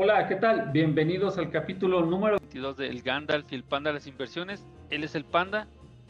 [0.00, 0.70] Hola, ¿qué tal?
[0.70, 4.64] Bienvenidos al capítulo número 22 del Gandalf y el Panda de las inversiones.
[4.90, 5.66] Él es el Panda.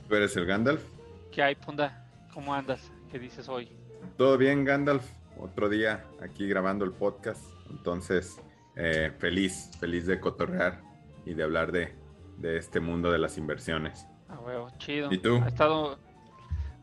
[0.07, 0.85] ¿Tú eres el Gandalf?
[1.33, 2.07] ¿Qué hay, Panda?
[2.35, 2.93] ¿Cómo andas?
[3.11, 3.73] ¿Qué dices hoy?
[4.19, 5.11] Todo bien, Gandalf.
[5.39, 7.43] Otro día aquí grabando el podcast.
[7.71, 8.43] Entonces,
[8.77, 10.83] eh, feliz, feliz de cotorrear
[11.25, 11.95] y de hablar de,
[12.43, 14.07] este mundo de las inversiones.
[14.29, 15.11] Ah, huevo, chido.
[15.11, 15.41] ¿Y tú?
[15.43, 15.99] Ha estado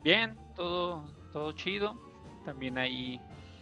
[0.04, 2.02] bien, todo, todo chido.
[2.46, 3.22] También ahí,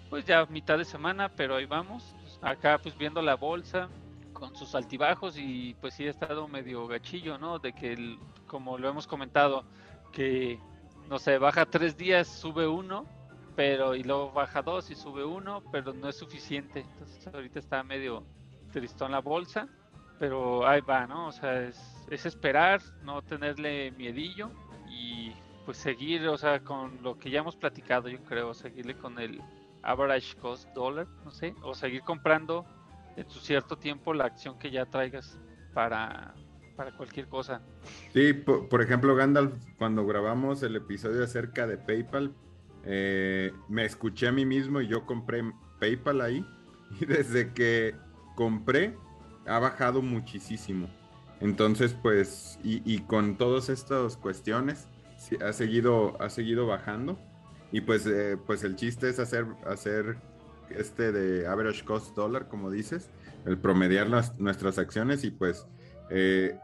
[0.10, 3.90] pues ya mitad de semana, pero ahí vamos acá pues viendo la bolsa
[4.34, 7.60] con sus altibajos y pues sí ha estado medio gachillo, ¿no?
[7.60, 9.64] De que el, como lo hemos comentado,
[10.12, 10.60] que
[11.10, 13.06] no sé, baja tres días, sube uno,
[13.56, 16.82] pero y luego baja dos y sube uno, pero no es suficiente.
[16.82, 18.24] Entonces ahorita está medio
[18.72, 19.68] tristón la bolsa,
[20.20, 21.28] pero ahí va, ¿no?
[21.28, 24.50] O sea, es, es esperar, no tenerle miedillo
[24.90, 25.32] y
[25.66, 29.42] pues seguir, o sea, con lo que ya hemos platicado, yo creo, seguirle con el
[29.84, 32.66] average cost dollar, no sé, o seguir comprando
[33.16, 35.40] en su cierto tiempo la acción que ya traigas
[35.74, 36.34] para,
[36.76, 37.62] para cualquier cosa.
[38.14, 42.34] Sí, por, ejemplo, Gandalf, cuando grabamos el episodio acerca de PayPal,
[42.86, 45.44] eh, me escuché a mí mismo y yo compré
[45.80, 46.46] PayPal ahí.
[47.02, 47.96] Y desde que
[48.36, 48.96] compré,
[49.48, 50.88] ha bajado muchísimo.
[51.40, 54.88] Entonces, pues, y, con todas estas cuestiones,
[55.44, 57.18] ha, seguido, ha seguido bajando.
[57.74, 60.18] Y pues, eh, pues el chiste es hacer, hacer
[60.70, 63.10] este de average cost dollar, como dices,
[63.46, 65.66] el promediar las, nuestras acciones y pues,
[66.12, 66.56] eh,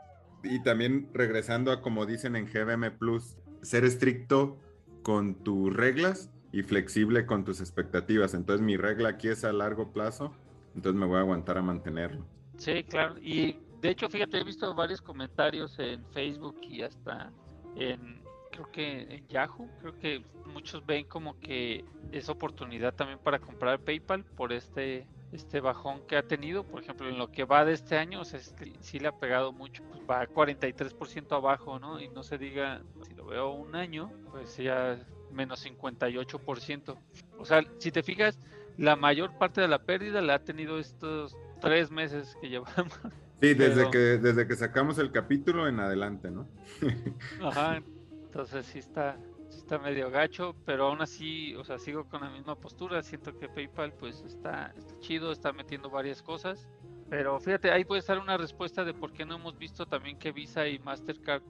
[0.44, 4.60] y también regresando a como dicen en GBM Plus, ser estricto
[5.02, 8.36] con tus reglas y flexible con tus expectativas.
[8.36, 10.32] Entonces mi regla aquí es a largo plazo,
[10.76, 12.24] entonces me voy a aguantar a mantenerlo.
[12.58, 13.16] Sí, claro.
[13.20, 17.32] Y de hecho, fíjate, he visto varios comentarios en Facebook y hasta
[17.76, 18.19] en,
[18.60, 23.80] creo que en Yahoo, creo que muchos ven como que es oportunidad también para comprar
[23.80, 27.74] PayPal por este este bajón que ha tenido, por ejemplo, en lo que va de
[27.74, 28.40] este año, o sea,
[28.80, 32.02] sí le ha pegado mucho, pues va a 43% abajo, ¿no?
[32.02, 34.98] Y no se diga, si lo veo un año, pues ya
[35.32, 36.98] menos 58%.
[37.38, 38.40] O sea, si te fijas,
[38.76, 43.00] la mayor parte de la pérdida la ha tenido estos tres meses que llevamos.
[43.40, 46.50] Sí, desde, que, desde que sacamos el capítulo en adelante, ¿no?
[47.40, 47.84] Ajá,
[48.30, 49.18] entonces sí está,
[49.50, 53.02] está medio gacho, pero aún así, o sea, sigo con la misma postura.
[53.02, 56.68] Siento que PayPal pues está, chido, está metiendo varias cosas.
[57.10, 60.32] Pero fíjate, ahí puede estar una respuesta de por qué no hemos visto también que
[60.32, 61.42] Visa y Mastercard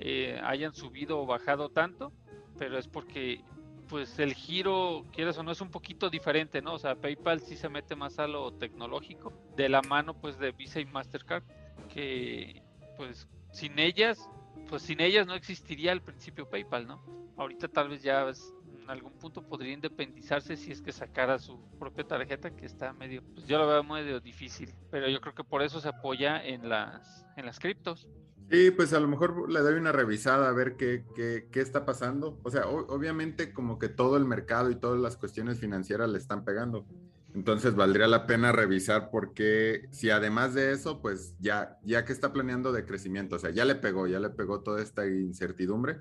[0.00, 2.12] eh, hayan subido o bajado tanto.
[2.58, 3.44] Pero es porque
[3.88, 6.74] pues el giro, quieras o no, es un poquito diferente, ¿no?
[6.74, 10.50] O sea, PayPal sí se mete más a lo tecnológico, de la mano pues de
[10.50, 11.44] Visa y Mastercard,
[11.92, 12.60] que
[12.96, 14.28] pues sin ellas
[14.68, 17.04] pues sin ellas no existiría al principio PayPal, ¿no?
[17.36, 22.04] Ahorita tal vez ya en algún punto podría independizarse si es que sacara su propia
[22.04, 25.62] tarjeta que está medio, pues yo lo veo medio difícil, pero yo creo que por
[25.62, 28.06] eso se apoya en las en las criptos.
[28.50, 31.86] Sí, pues a lo mejor le doy una revisada a ver qué, qué, qué está
[31.86, 32.38] pasando.
[32.42, 36.44] O sea, obviamente como que todo el mercado y todas las cuestiones financieras le están
[36.44, 36.86] pegando.
[37.34, 42.12] Entonces valdría la pena revisar por qué, si además de eso, pues ya, ya que
[42.12, 45.98] está planeando de crecimiento, o sea, ya le pegó, ya le pegó toda esta incertidumbre,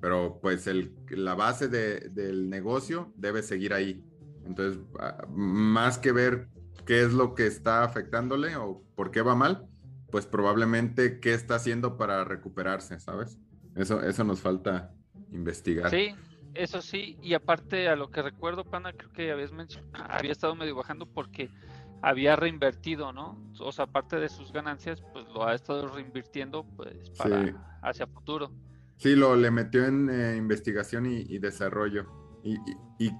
[0.00, 4.04] pero pues el, la base de, del negocio debe seguir ahí.
[4.44, 6.48] Entonces, ah, más que ver
[6.86, 9.66] qué es lo que está afectándole o por qué va mal,
[10.12, 13.40] pues probablemente qué está haciendo para recuperarse, ¿sabes?
[13.74, 14.94] Eso, eso nos falta
[15.32, 15.90] investigar.
[15.90, 16.14] Sí,
[16.58, 20.54] eso sí, y aparte a lo que recuerdo, Pana, creo que habías mencionado, había estado
[20.54, 21.50] medio bajando porque
[22.02, 23.38] había reinvertido, ¿no?
[23.60, 28.52] O sea, aparte de sus ganancias, pues lo ha estado reinvirtiendo pues para hacia futuro.
[28.96, 32.06] Sí, lo le metió en eh, investigación y, desarrollo.
[32.42, 32.56] Y,
[32.98, 33.12] y,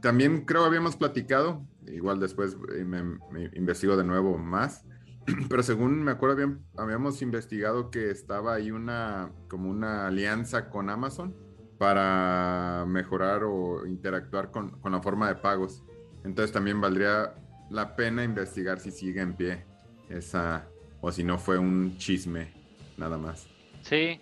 [0.00, 3.18] también creo habíamos platicado, igual después eh, me,
[3.54, 4.84] investigo de nuevo más,
[5.48, 10.90] pero según me acuerdo bien, habíamos investigado que estaba ahí una como una alianza con
[10.90, 11.34] Amazon
[11.78, 15.82] para mejorar o interactuar con, la forma de pagos.
[16.24, 17.34] Entonces también valdría
[17.70, 19.64] la pena investigar si sigue en pie
[20.08, 20.66] esa,
[21.00, 22.52] o si no fue un chisme,
[22.96, 23.48] nada más.
[23.82, 24.20] Sí.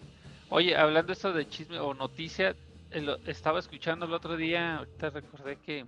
[0.49, 2.55] Oye, hablando esto de chisme o noticia,
[3.27, 5.85] estaba escuchando el otro día, ahorita recordé que,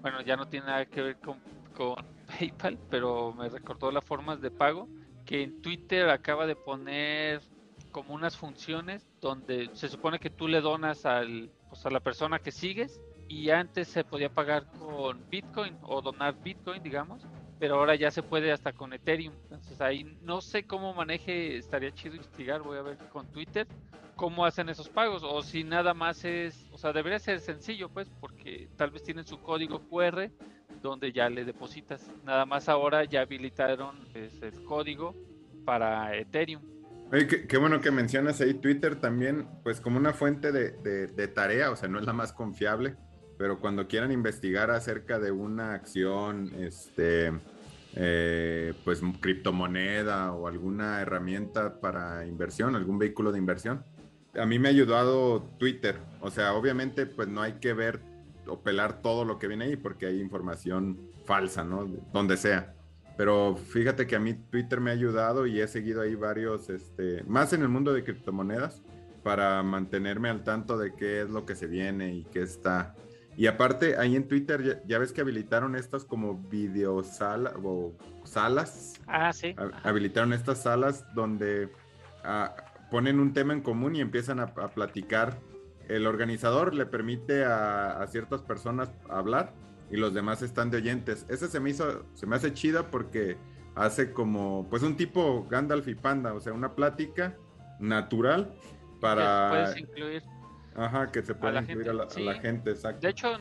[0.00, 1.38] bueno, ya no tiene nada que ver con,
[1.76, 4.88] con PayPal, pero me recordó las formas de pago,
[5.24, 7.42] que en Twitter acaba de poner
[7.90, 12.38] como unas funciones donde se supone que tú le donas al, pues a la persona
[12.38, 17.22] que sigues y antes se podía pagar con Bitcoin o donar Bitcoin, digamos,
[17.58, 19.34] pero ahora ya se puede hasta con Ethereum.
[19.44, 23.66] Entonces ahí no sé cómo maneje, estaría chido investigar, voy a ver con Twitter
[24.16, 28.10] cómo hacen esos pagos o si nada más es, o sea, debería ser sencillo pues
[28.20, 30.28] porque tal vez tienen su código QR
[30.82, 32.10] donde ya le depositas.
[32.24, 35.14] Nada más ahora ya habilitaron pues, el código
[35.64, 36.62] para Ethereum.
[37.10, 41.76] Oye, qué, bueno que mencionas ahí Twitter también, pues como una fuente de, tarea, o
[41.76, 42.96] sea, no es la más confiable,
[43.38, 47.32] pero cuando quieran investigar acerca de una acción, este,
[47.94, 53.84] eh, pues criptomoneda o alguna herramienta para inversión, algún vehículo de inversión,
[54.38, 55.98] a mí me ha ayudado Twitter.
[56.20, 58.00] O sea, obviamente, pues no hay que ver
[58.46, 61.86] o pelar todo lo que viene ahí porque hay información falsa, ¿no?
[62.12, 62.74] Donde sea.
[63.18, 67.24] Pero fíjate que a mí Twitter me ha ayudado y he seguido ahí varios, este,
[67.24, 68.80] más en el mundo de criptomonedas,
[69.24, 72.94] para mantenerme al tanto de qué es lo que se viene y qué está.
[73.36, 77.92] Y aparte, ahí en Twitter ya, ves que habilitaron estas como videosalas o
[78.22, 78.94] salas.
[79.08, 79.56] Ah, sí.
[79.82, 81.72] Habilitaron estas salas donde
[82.22, 82.54] ah,
[82.88, 85.40] ponen un tema en común y empiezan a, platicar.
[85.88, 89.52] El organizador le permite a, a ciertas personas hablar
[89.90, 91.26] y los demás están de oyentes.
[91.28, 93.36] Ese se me hizo, se me hace chida porque
[93.74, 97.36] hace como, pues un tipo Gandalf y Panda, o sea, una plática
[97.78, 98.54] natural
[99.00, 99.48] para...
[99.50, 100.22] puedes incluir.
[100.74, 103.00] Ajá, que se pueda incluir a la, gente, exacto.
[103.00, 103.38] De hecho,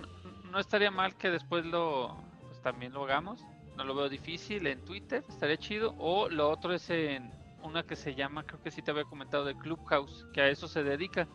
[0.51, 2.17] no estaría mal que después lo,
[2.47, 3.43] pues también lo hagamos.
[3.75, 5.93] No lo veo difícil en Twitter, estaría chido.
[5.99, 9.45] O lo otro es en una que se llama, creo que sí te había comentado,
[9.45, 11.27] de Clubhouse, que a eso se dedica.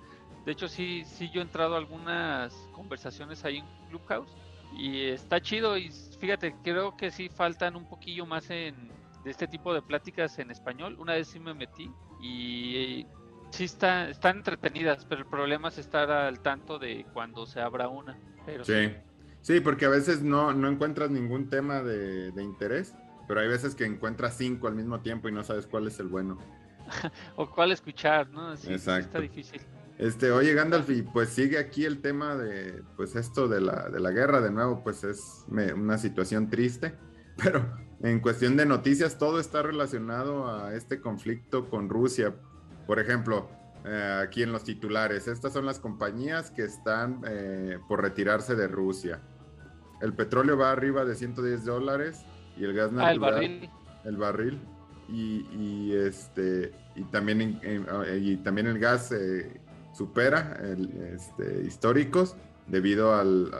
[0.44, 4.34] De hecho, sí, sí yo he entrado a algunas conversaciones ahí en Clubhouse
[4.76, 8.90] y está chido y fíjate, creo que sí faltan un poquillo más en
[9.24, 10.96] de este tipo de pláticas en español.
[10.98, 11.90] Una vez sí me metí
[12.20, 13.06] y
[13.50, 17.88] sí está, están entretenidas, pero el problema es estar al tanto de cuando se abra
[17.88, 18.18] una.
[18.44, 18.92] Pero sí.
[19.40, 19.60] sí.
[19.60, 22.94] porque a veces no, no encuentras ningún tema de, interés,
[23.28, 26.08] pero hay veces que encuentras cinco al mismo tiempo y no sabes cuál es el
[26.08, 26.38] bueno.
[27.36, 28.56] o cuál escuchar, ¿no?
[28.56, 29.06] Sí, Exacto.
[29.06, 29.60] Está difícil.
[30.02, 34.00] Este, oye Gandalf, y pues sigue aquí el tema de, pues esto de la, de
[34.00, 36.96] la guerra, de nuevo, pues es una situación triste,
[37.40, 37.64] pero
[38.00, 42.34] en cuestión de noticias todo está relacionado a este conflicto con Rusia.
[42.88, 43.48] Por ejemplo,
[43.84, 48.66] eh, aquí en los titulares, estas son las compañías que están eh, por retirarse de
[48.66, 49.20] Rusia.
[50.00, 52.24] El petróleo va arriba de 110 dólares
[52.56, 53.70] y el gas natural, ah, el barril.
[54.04, 54.60] El barril.
[55.08, 57.60] Y, este y también
[58.18, 59.60] y también el gas eh,
[59.92, 62.36] supera el, este, históricos
[62.66, 63.50] debido al,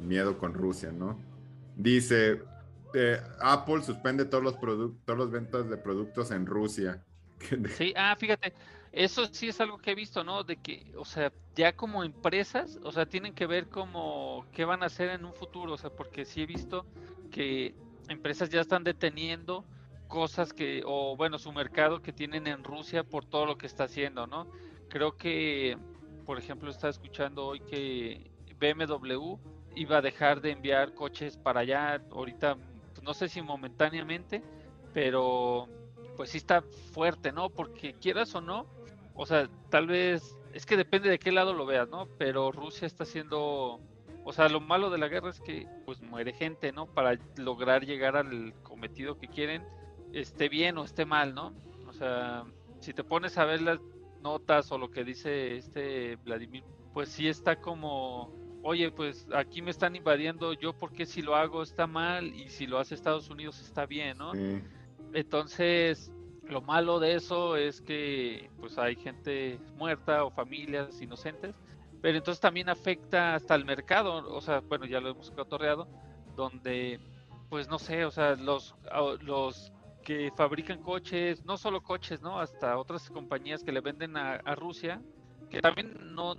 [0.00, 1.18] miedo con Rusia, ¿no?
[1.76, 2.42] Dice,
[2.94, 7.02] eh, Apple suspende todos los productos, todas las ventas de productos en Rusia.
[7.76, 8.52] Sí, ah, fíjate,
[8.92, 10.42] eso sí es algo que he visto, ¿no?
[10.42, 14.82] De que, o sea, ya como empresas, o sea, tienen que ver como qué van
[14.82, 16.84] a hacer en un futuro, o sea, porque sí he visto
[17.30, 17.74] que
[18.08, 19.64] empresas ya están deteniendo
[20.08, 23.84] cosas que, o bueno, su mercado que tienen en Rusia por todo lo que está
[23.84, 24.46] haciendo, ¿no?
[24.88, 25.76] Creo que,
[26.26, 29.36] por ejemplo, estaba escuchando hoy que BMW
[29.74, 32.56] iba a dejar de enviar coches para allá ahorita,
[32.94, 34.42] pues, no sé si momentáneamente,
[34.92, 35.68] pero
[36.16, 36.62] pues sí está
[36.92, 37.48] fuerte, ¿no?
[37.48, 38.66] Porque quieras o no,
[39.14, 42.08] o sea, tal vez, es que depende de qué lado lo veas, ¿no?
[42.18, 43.80] Pero Rusia está haciendo,
[44.24, 46.86] o sea, lo malo de la guerra es que pues muere gente, ¿no?
[46.86, 49.64] Para lograr llegar al cometido que quieren,
[50.12, 51.52] esté bien o esté mal, ¿no?
[51.86, 52.44] O sea,
[52.80, 53.78] si te pones a ver las
[54.22, 58.32] notas o lo que dice este Vladimir, pues sí está como,
[58.62, 62.66] oye, pues aquí me están invadiendo, yo porque si lo hago está mal y si
[62.66, 64.32] lo hace Estados Unidos está bien, ¿no?
[65.12, 66.12] Entonces,
[66.42, 71.54] lo malo de eso es que pues hay gente muerta o familias inocentes,
[72.00, 75.88] pero entonces también afecta hasta el mercado, o sea, bueno, ya lo hemos cotorreado,
[76.36, 77.00] donde
[77.48, 78.74] pues no sé, o sea, los,
[79.22, 79.72] los
[80.08, 82.40] que fabrican coches, no solo coches, ¿no?
[82.40, 85.02] Hasta otras compañías que le venden a, Rusia,
[85.50, 86.34] que también no,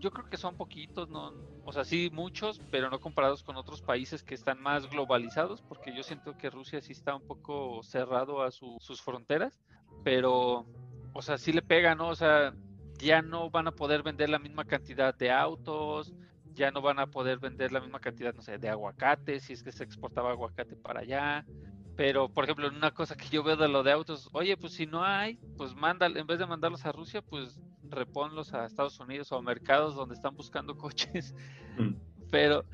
[0.00, 1.32] yo creo que son poquitos, no,
[1.64, 5.94] o sea, sí muchos, pero no comparados con otros países que están más globalizados, porque
[5.94, 9.56] yo siento que Rusia sí está un poco cerrado a sus fronteras,
[10.02, 10.66] pero,
[11.12, 12.08] o sea, sí le pega, ¿no?
[12.08, 12.52] O sea,
[12.98, 16.12] ya no van a poder vender la misma cantidad de autos,
[16.54, 19.62] ya no van a poder vender la misma cantidad, no sé, de aguacate, si es
[19.62, 21.46] que se exportaba aguacate para allá,
[21.96, 24.86] pero, por ejemplo, una cosa que yo veo de lo de autos, oye, pues si
[24.86, 29.30] no hay, pues manda, en vez de mandarlos a Rusia, pues reponlos a Estados Unidos
[29.32, 31.34] o a mercados donde están buscando coches.
[31.78, 31.94] Mm.
[32.30, 32.64] Pero,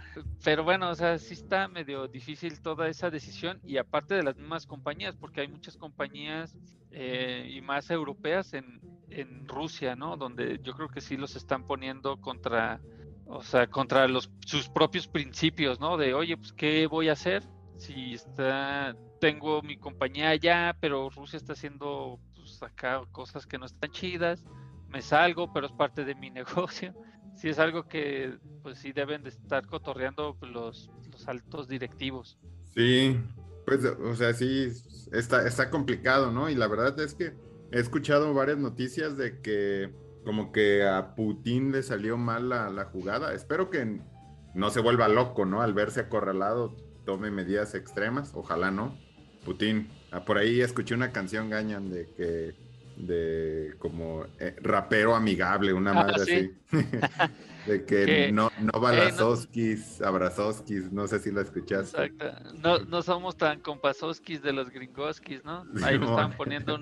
[0.44, 4.36] pero bueno, o sea, sí está medio difícil toda esa decisión y aparte de las
[4.36, 6.56] mismas compañías, porque hay muchas compañías
[6.92, 10.16] eh, y más europeas en, en Rusia, ¿no?
[10.16, 12.80] Donde yo creo que sí los están poniendo contra,
[13.26, 15.96] o sea, contra los, sus propios principios, ¿no?
[15.96, 17.42] De, oye, pues, ¿qué voy a hacer?
[17.78, 23.66] Si está tengo mi compañía allá, pero Rusia está haciendo pues, acá cosas que no
[23.66, 24.44] están chidas,
[24.88, 26.94] me salgo, pero es parte de mi negocio.
[27.36, 30.90] sí es algo que pues sí deben de estar cotorreando los,
[31.26, 32.38] altos directivos.
[32.74, 33.18] Sí,
[33.66, 34.68] pues, o sea, sí,
[35.12, 36.48] está, está complicado, ¿no?
[36.48, 37.34] Y la verdad es que
[37.72, 39.92] he escuchado varias noticias de que
[40.24, 43.32] como que a Putin le salió mal la jugada.
[43.34, 44.00] Espero que
[44.54, 45.62] no se vuelva loco, ¿no?
[45.62, 48.32] Al verse acorralado, tome medidas extremas.
[48.34, 48.98] Ojalá no.
[49.48, 52.54] Putin, ah, por ahí escuché una canción, Gañan, de que
[52.98, 56.52] de como eh, rapero amigable, una ah, madre así.
[57.66, 61.08] de que, no, no balazoskis, eh, no...
[61.08, 62.04] sé si la escuchaste.
[62.04, 62.52] Exacto.
[62.58, 65.64] No, no somos tan compasoskis de los gringoskis, ¿no?
[65.82, 66.78] Ahí nos están poniendo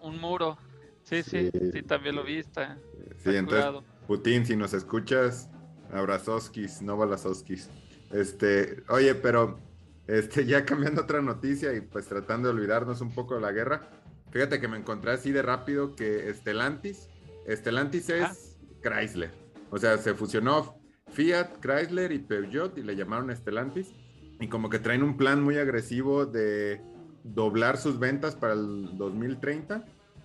[0.00, 0.58] un, muro.
[1.04, 2.78] Sí, sí, sí, también lo vi, está,
[3.22, 5.48] Sí, entonces, Putin, si nos escuchas,
[5.92, 7.70] abrazoskis, no balazoskis.
[8.10, 9.67] Este, oye, pero
[10.08, 13.88] este, ya cambiando otra noticia y pues tratando de olvidarnos un poco de la guerra,
[14.30, 17.08] Fíjate que me encontré así de rápido que Stellantis,
[17.48, 19.30] Stellantis es Chrysler.
[19.70, 20.78] O sea, se fusionó
[21.12, 23.92] Fiat, Chrysler y Peugeot y le llamaron Stellantis.
[24.40, 26.80] Y como que traen un plan muy agresivo de
[27.24, 29.84] doblar sus ventas para el 2030,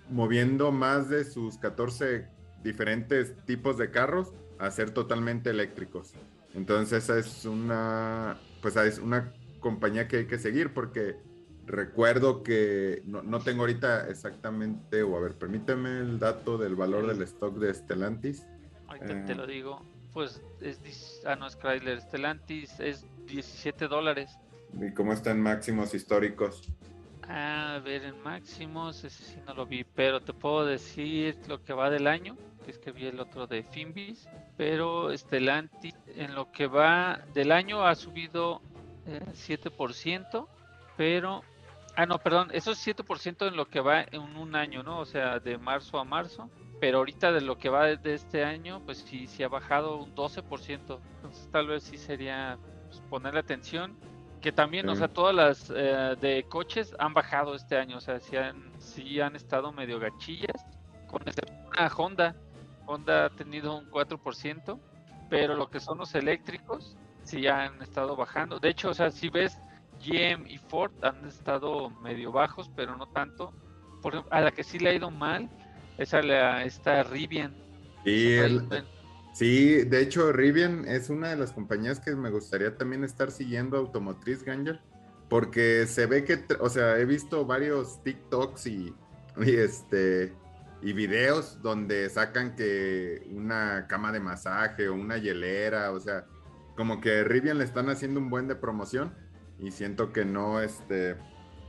[0.09, 2.27] moviendo más de sus 14
[2.61, 6.13] diferentes tipos de carros a ser totalmente eléctricos.
[6.53, 11.17] Entonces esa es una, pues es una compañía que hay que seguir porque
[11.65, 17.21] Recuerdo que no, tengo ahorita exactamente, o a ver, permíteme el dato del valor del
[17.21, 18.45] stock de Stellantis.
[18.87, 19.81] Ahorita te eh, lo digo.
[20.11, 24.37] Pues es, ah, no es Chrysler, Stellantis es 17 dólares.
[24.79, 26.69] ¿Y cómo están máximos históricos?
[27.29, 31.71] A ver, en máximos, ese sí no lo vi, pero te puedo decir lo que
[31.71, 34.27] va del año, que es que vi el otro de Finbis,
[34.57, 38.61] pero Stellantis en lo que va del año ha subido
[39.05, 40.47] eh, 7%,
[40.97, 41.43] pero
[41.95, 44.99] Ah, no, perdón, eso es 7% en lo que va en un año, ¿no?
[44.99, 46.49] O sea, de marzo a marzo.
[46.79, 50.15] Pero ahorita de lo que va de este año, pues sí, sí ha bajado un
[50.15, 50.99] 12%.
[51.15, 52.57] Entonces tal vez sí sería
[52.87, 53.95] pues, ponerle atención.
[54.41, 57.97] Que también, o sea, todas las eh, de coches han bajado este año.
[57.97, 60.65] O sea, sí han, sí han estado medio gachillas.
[61.07, 62.35] Con una Honda.
[62.87, 64.79] Honda ha tenido un 4%.
[65.29, 68.59] Pero lo que son los eléctricos, sí han estado bajando.
[68.59, 69.57] De hecho, o sea, si ves
[70.05, 73.53] GM y Ford han estado medio bajos, pero no tanto.
[74.01, 75.49] Por, a la que sí le ha ido mal
[75.97, 77.53] es a la, esta Rivian.
[79.33, 83.77] Sí, de hecho Rivian es una de las compañías que me gustaría también estar siguiendo
[83.77, 84.79] automotriz, Ganger,
[85.29, 88.93] porque se ve que, o sea, he visto varios TikToks y,
[89.37, 90.33] y este
[90.83, 96.25] y videos donde sacan que una cama de masaje o una hielera, o sea,
[96.75, 99.13] como que Rivian le están haciendo un buen de promoción
[99.59, 101.15] y siento que no, este,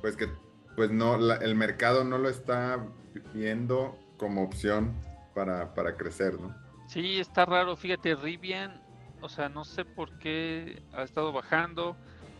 [0.00, 0.28] pues que,
[0.76, 2.84] pues no, el mercado no lo está
[3.32, 4.94] viendo como opción
[5.34, 6.54] para, crecer, ¿no?
[6.86, 8.80] Sí, está raro, fíjate, Rivian,
[9.20, 11.96] o sea, no sé por qué ha estado bajando.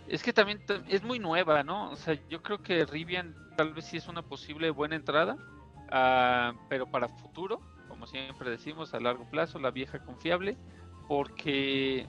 [0.06, 1.90] Es que también es muy nueva, ¿no?
[1.90, 5.36] O sea, yo creo que Rivian tal vez sí es una posible buena entrada,
[5.90, 10.56] ah, pero para futuro, como siempre decimos, a largo plazo, la vieja confiable,
[11.08, 12.06] porque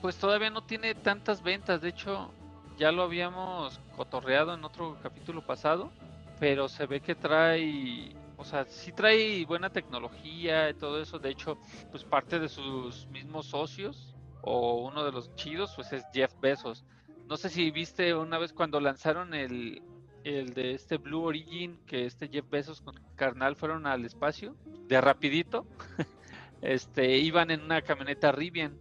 [0.00, 1.80] pues todavía no tiene tantas ventas.
[1.80, 2.30] De hecho,
[2.78, 5.90] ya lo habíamos cotorreado en otro capítulo pasado,
[6.38, 11.18] pero se ve que trae, o sea, sí trae buena tecnología y todo eso.
[11.18, 11.58] De hecho,
[11.90, 16.84] pues parte de sus mismos socios o uno de los chidos, pues es Jeff Bezos.
[17.28, 19.82] No sé si viste una vez cuando lanzaron el,
[20.24, 25.00] el de este Blue Origin, que este Jeff Bezos con Carnal fueron al espacio, de
[25.00, 25.66] rapidito,
[26.62, 28.78] este, iban en una camioneta Rivian.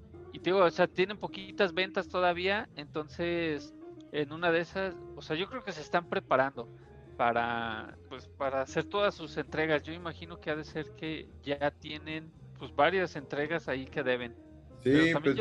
[0.47, 3.73] Digo, o sea, tienen poquitas ventas todavía, entonces
[4.13, 6.69] en una de esas, o sea, yo creo que se están preparando
[7.17, 9.83] para pues para hacer todas sus entregas.
[9.83, 14.37] Yo imagino que ha de ser que ya tienen pues varias entregas ahí que deben.
[14.85, 15.37] Sí, pues,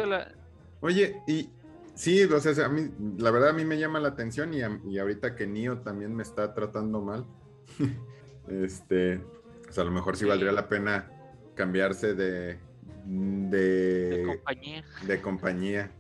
[0.80, 1.50] Oye, y
[1.94, 4.58] sí, o sea, a mí la verdad a mí me llama la atención y,
[4.90, 7.24] y ahorita que Nio también me está tratando mal.
[8.48, 9.18] este,
[9.68, 11.12] o sea, a lo mejor sí, valdría la pena
[11.54, 12.65] cambiarse de
[13.06, 14.84] de, de compañía.
[15.06, 15.90] De compañía.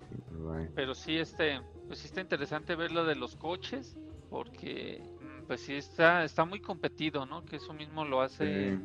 [0.74, 3.96] Pero sí este pues sí está interesante ver lo de los coches,
[4.28, 7.44] porque mm, pues sí está, está muy competido, ¿no?
[7.44, 8.78] Que eso mismo lo hace...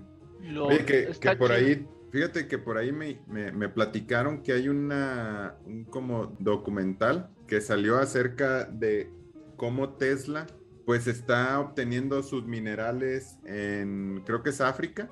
[0.85, 6.35] que, por ahí, fíjate que por ahí me, me, platicaron que hay una, un como
[6.39, 9.11] documental que salió acerca de
[9.55, 10.47] cómo Tesla
[10.85, 15.09] pues está obteniendo sus minerales en, creo que es África,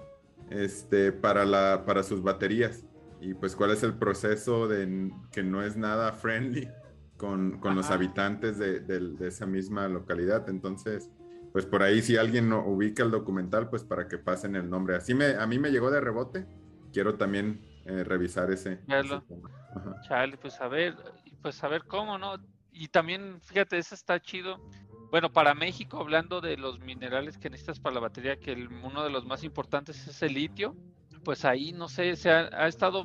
[0.49, 2.83] este, para, la, para sus baterías.
[3.21, 6.69] Y pues cuál es el proceso de que no es nada friendly
[7.17, 10.47] con, los habitantes de, esa misma localidad.
[10.49, 11.09] Entonces,
[11.51, 14.95] pues por ahí si alguien no ubica el documental, pues para que pasen el nombre.
[14.95, 16.45] Así me, a mí me llegó de rebote.
[16.93, 18.79] Quiero también eh, revisar ese.
[20.07, 20.95] Chale, pues a ver,
[21.41, 22.35] pues a ver cómo, ¿no?
[22.71, 24.57] Y también, fíjate, ese está chido.
[25.11, 29.09] Bueno, para México, hablando de los minerales que necesitas para la batería, que uno de
[29.09, 30.75] los más importantes es el litio,
[31.23, 33.03] pues ahí, no sé, se ha, ha estado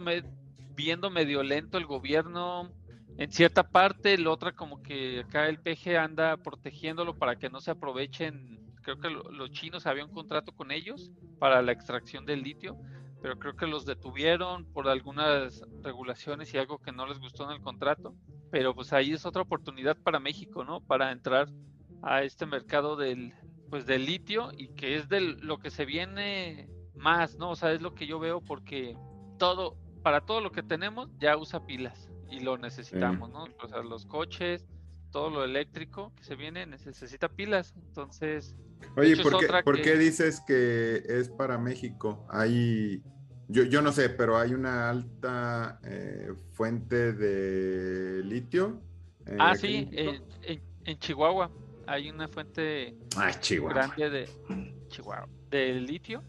[0.74, 2.70] viendo medio lento el gobierno
[3.16, 7.60] en cierta parte, la otra como que acá el PG anda protegiéndolo para que no
[7.60, 8.58] se aprovechen.
[8.82, 12.76] Creo que los chinos había un contrato con ellos para la extracción del litio,
[13.22, 17.52] pero creo que los detuvieron por algunas regulaciones y algo que no les gustó en
[17.52, 18.16] el contrato.
[18.50, 20.80] Pero pues ahí es otra oportunidad para México, ¿no?
[20.80, 21.48] Para entrar
[22.02, 23.32] a este mercado del
[23.70, 26.68] pues del litio y que es de lo que se viene
[27.04, 27.50] más, ¿no?
[27.50, 28.96] O sea, es lo que yo veo porque
[29.38, 33.44] todo para todo lo que tenemos ya usa pilas y lo necesitamos, ¿no?
[33.62, 34.66] O sea, los coches,
[35.10, 38.56] todo lo eléctrico que se viene necesita pilas, entonces...
[38.96, 39.16] Oye,
[39.64, 42.26] ¿por, qué, dices que es para México?
[42.28, 43.02] Hay,
[43.48, 48.80] yo, yo no sé, pero hay una alta eh, fuente de litio.
[49.26, 51.50] Eh, ah, sí, en, Chihuahua
[51.86, 53.30] hay una fuente ah,
[53.70, 54.28] grande de
[54.88, 56.22] Chihuahua, de litio,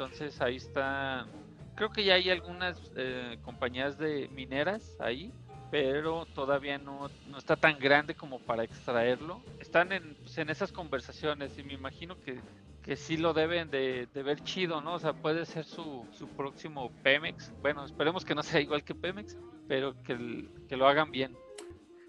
[0.00, 1.26] entonces ahí está
[1.74, 5.30] creo que ya hay algunas eh, compañías de mineras ahí
[5.70, 9.40] pero todavía no, no, está tan grande como para extraerlo.
[9.60, 12.40] Están en, pues, en esas conversaciones y me imagino que,
[12.82, 14.94] que sí lo deben de, de, ver chido, ¿no?
[14.94, 17.52] O sea, puede ser su, su próximo Pemex.
[17.62, 19.38] Bueno, esperemos que no sea igual que Pemex,
[19.68, 21.36] pero que, que lo hagan bien.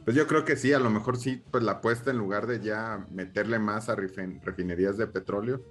[0.04, 2.62] Pues yo creo que sí, a lo mejor sí, pues la apuesta en lugar de
[2.62, 5.62] ya meterle más a refinerías de petróleo,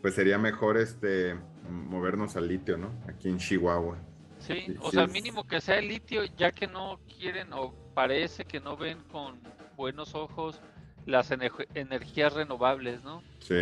[0.00, 1.36] pues sería mejor este
[1.68, 2.92] movernos al litio, ¿no?
[3.08, 3.98] Aquí en Chihuahua.
[4.38, 8.58] Sí, o sea, mínimo que sea el litio, ya que no quieren o parece que
[8.58, 9.38] no ven con
[9.76, 10.60] buenos ojos
[11.06, 13.22] las energías renovables, ¿no?
[13.40, 13.54] Sí.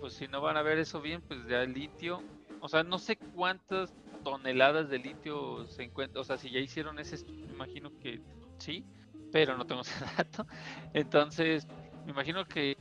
[0.00, 2.22] pues si no van a ver eso bien, pues ya el litio,
[2.60, 6.98] o sea, no sé cuántas toneladas de litio se encuentran, o sea, si ya hicieron
[6.98, 7.16] ese,
[7.50, 8.20] imagino que
[8.58, 8.84] sí,
[9.32, 10.46] pero no tengo ese dato.
[10.94, 11.66] Entonces,
[12.04, 12.76] me imagino que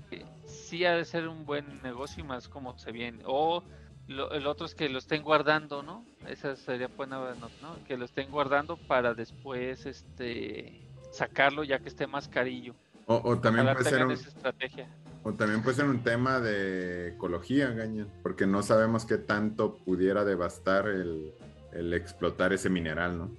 [0.46, 3.24] sí ha de ser un buen negocio y más como se viene.
[3.26, 3.64] O
[4.08, 6.06] el otro es que lo estén guardando, ¿no?
[6.28, 7.20] Esa sería buena,
[7.62, 7.84] ¿no?
[7.88, 12.74] Que lo estén guardando para después este sacarlo ya que esté más carillo.
[13.06, 14.88] O, también puede ser un, estrategia.
[15.24, 20.24] O también puede ser un tema de ecología, Gaña, porque no sabemos qué tanto pudiera
[20.24, 21.34] devastar el,
[21.74, 23.32] el explotar ese mineral, ¿no?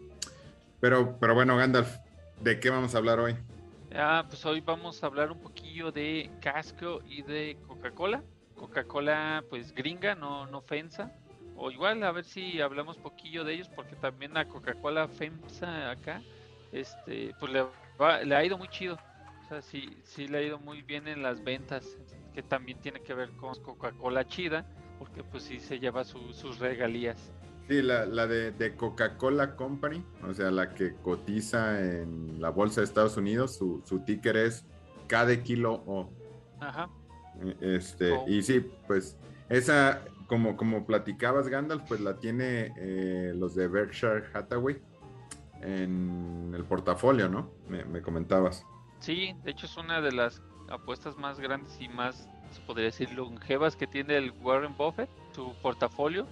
[0.81, 1.97] Pero, pero bueno, Gandalf,
[2.43, 3.37] ¿de qué vamos a hablar hoy?
[3.95, 8.23] Ah, pues hoy vamos a hablar un poquillo de casco y de Coca-Cola.
[8.55, 10.65] Coca-Cola pues gringa, no, no.
[11.57, 16.23] O igual a ver si hablamos poquillo de ellos porque también a Coca-Cola FEMSA acá,
[16.73, 17.67] este, pues le,
[18.25, 18.99] le ha ido muy chido.
[19.45, 21.99] O sea, sí, sí le ha ido muy bien en las ventas,
[22.33, 24.65] que también tiene que ver con Coca-Cola chida,
[24.99, 27.31] porque pues sí se lleva sus regalías.
[27.69, 32.81] Sí, la, la de, de Coca-Cola Company, o sea, la que cotiza en la bolsa
[32.81, 34.67] de Estados Unidos, su, su ticker es
[35.07, 36.11] K de kilo O.
[36.61, 36.91] Ajá.
[37.61, 38.25] Este, oh.
[38.27, 39.17] y sí, pues
[39.49, 44.81] esa, como, como platicabas, Gandalf, pues la tiene eh, los de Berkshire Hathaway
[45.61, 47.51] en el portafolio, ¿no?
[47.69, 48.67] Me, comentabas.
[48.99, 53.13] Sí, de hecho es una de las apuestas más grandes y más, se podría decir,
[53.13, 56.27] longevas que tiene el Warren Buffett, su portafolio,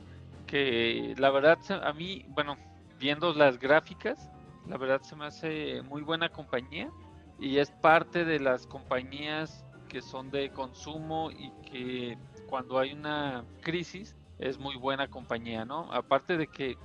[0.50, 2.56] que la verdad a mí, bueno,
[2.98, 4.28] viendo las gráficas,
[4.68, 6.90] la verdad se me hace muy buena compañía
[7.38, 13.44] y es parte de las compañías que son de consumo y que cuando hay una
[13.60, 15.92] crisis es muy buena compañía, ¿no?
[15.92, 16.76] Aparte de que,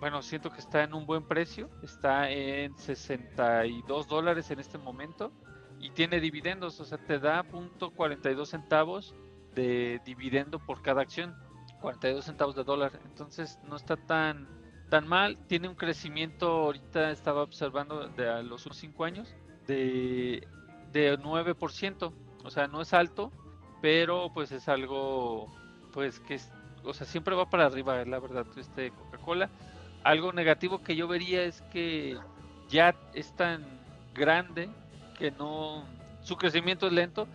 [0.00, 5.32] bueno, siento que está en un buen precio, está en 62 dólares en este momento
[5.78, 9.14] y tiene dividendos, o sea, te da punto 42 centavos
[9.54, 11.36] de dividendo por cada acción,
[11.82, 14.48] 42 centavos de dólar, entonces no está tan
[14.92, 19.34] tan mal, tiene un crecimiento, ahorita estaba observando de los últimos 5 años,
[19.66, 20.46] de,
[20.92, 22.12] de 9%,
[22.44, 23.32] o sea, no es alto,
[23.80, 25.46] pero pues es algo,
[25.94, 26.52] pues que es,
[26.84, 29.48] o sea, siempre va para arriba, la verdad, este Coca-Cola.
[30.04, 32.18] Algo negativo que yo vería es que
[32.68, 33.64] ya es tan
[34.14, 34.68] grande
[35.18, 35.86] que no,
[36.20, 37.26] su crecimiento es lento,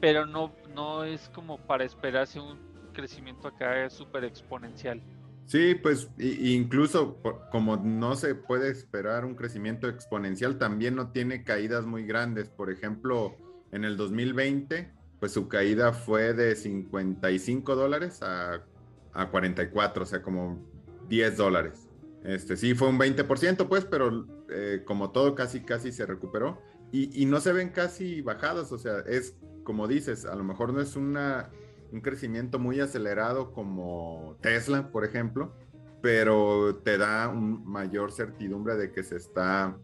[0.00, 5.02] pero no, no es como para esperarse un crecimiento acá súper exponencial.
[5.46, 7.18] Sí, pues incluso
[7.50, 12.48] como no se puede esperar un crecimiento exponencial, también no tiene caídas muy grandes.
[12.48, 13.36] Por ejemplo,
[13.72, 18.64] en el 2020, pues su caída fue de 55 dólares a,
[19.12, 20.64] a 44, o sea, como
[21.08, 21.88] 10 dólares.
[22.24, 26.62] Este, sí, fue un 20%, pues, pero eh, como todo casi, casi se recuperó.
[26.92, 30.72] Y, y, no se ven casi bajadas, o sea, es como dices, a lo mejor
[30.72, 31.50] no es una,
[31.92, 35.52] un crecimiento muy acelerado como Tesla, por ejemplo,
[36.00, 39.76] pero te da un mayor certidumbre de que se está,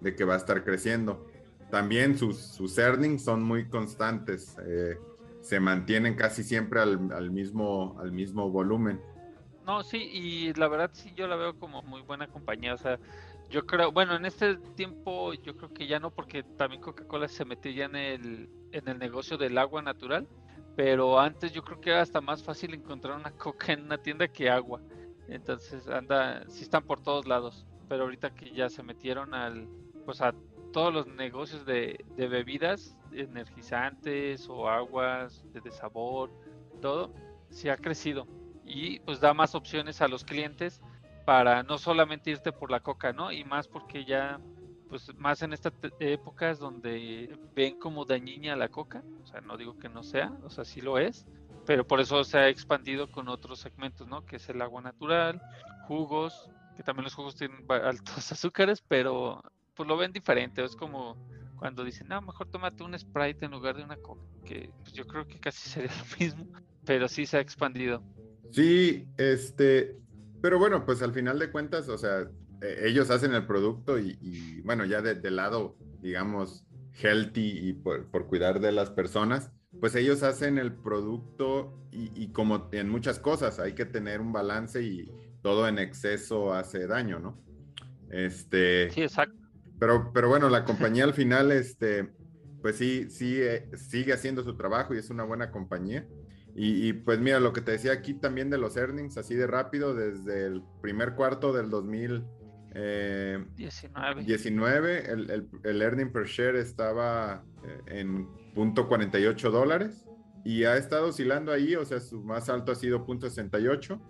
[0.00, 1.26] de que va a estar creciendo.
[1.70, 4.98] También sus, sus earnings son muy constantes, eh,
[5.40, 9.00] se mantienen casi siempre al, mismo, al mismo volumen.
[9.66, 12.98] No, sí, y la verdad sí yo la veo como muy buena compañía, o sea,
[13.48, 17.44] yo creo, bueno, en este tiempo yo creo que ya no, porque también Coca-Cola se
[17.44, 20.26] metió ya en el, en el negocio del agua natural,
[20.76, 24.28] pero antes yo creo que era hasta más fácil encontrar una coca en una tienda
[24.28, 24.80] que agua.
[25.28, 29.68] Entonces anda, sí están por todos lados, pero ahorita que ya se metieron al,
[30.04, 30.34] pues a
[30.72, 36.30] todos los negocios de, de bebidas energizantes o aguas de, sabor,
[36.80, 37.12] todo,
[37.50, 38.26] sí ha crecido
[38.64, 40.80] y pues da más opciones a los clientes
[41.24, 43.30] para no solamente irte por la coca, ¿no?
[43.30, 44.40] Y más porque ya,
[44.92, 49.78] pues más en estas épocas donde ven como dañina la coca, o sea, no digo
[49.78, 51.24] que no sea, o sea, sí lo es,
[51.64, 54.26] pero por eso se ha expandido con otros segmentos, ¿no?
[54.26, 55.40] Que es el agua natural,
[55.88, 59.42] jugos, que también los jugos tienen altos azúcares, pero
[59.74, 61.16] pues lo ven diferente, es como
[61.56, 65.06] cuando dicen, no, mejor tómate un Sprite en lugar de una coca, que pues yo
[65.06, 66.46] creo que casi sería lo mismo,
[66.84, 68.02] pero sí se ha expandido.
[68.50, 69.96] Sí, este,
[70.42, 72.28] pero bueno, pues al final de cuentas, o sea,
[72.62, 76.64] ellos hacen el producto y, bueno, ya de, lado, digamos,
[77.00, 82.88] healthy y por, cuidar de las personas, pues ellos hacen el producto y, como en
[82.88, 85.10] muchas cosas hay que tener un balance y
[85.42, 87.38] todo en exceso hace daño, ¿no?
[88.10, 88.90] Este.
[88.90, 89.36] Sí, exacto.
[89.78, 92.12] Pero, pero bueno, la compañía al final, este,
[92.60, 96.06] pues sí, sí, eh, sigue haciendo su trabajo y es una buena compañía.
[96.54, 99.94] Y, pues mira, lo que te decía aquí también de los earnings, así de rápido,
[99.94, 102.41] desde el primer cuarto del 2019,
[102.74, 103.44] eh,
[105.10, 110.06] el, el, el, earning per share estaba eh, en punto 48 dólares
[110.44, 114.00] y ha estado oscilando ahí, o sea, su más alto ha sido punto 68,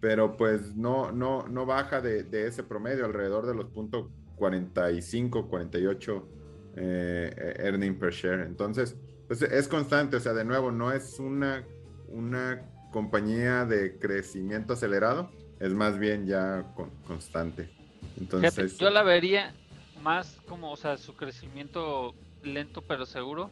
[0.00, 5.48] pero pues no, no, no baja de, de ese promedio, alrededor de los punto 45,
[5.48, 6.28] 48
[6.76, 8.40] eh, earning per share.
[8.40, 11.64] Entonces, pues es constante, o sea, de nuevo, no es una
[12.12, 16.72] una compañía de crecimiento acelerado, es más bien ya
[17.06, 17.70] constante.
[18.18, 19.54] Entonces, yo la vería
[20.02, 23.50] más como, o sea, su crecimiento lento pero seguro,